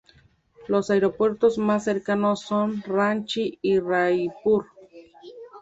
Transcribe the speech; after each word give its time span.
Los 0.67 0.89
aeropuertos 0.89 1.59
más 1.59 1.83
cercanos 1.83 2.39
son 2.41 2.81
Ranchi 2.81 3.59
y 3.61 3.77
Raipur. 3.77 4.65